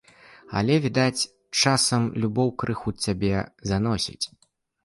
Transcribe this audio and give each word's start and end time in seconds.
Але, 0.59 0.77
відаць, 0.85 1.27
часам 1.63 2.07
любоў 2.23 2.49
крыху 2.65 2.89
цябе 3.07 3.45
заносіць. 3.73 4.25